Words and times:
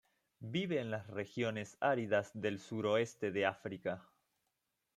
Vive 0.55 0.79
en 0.79 0.89
las 0.89 1.05
regiones 1.05 1.77
áridas 1.79 2.31
del 2.33 2.57
suroeste 2.57 3.29
de 3.29 3.45
África. 3.45 4.09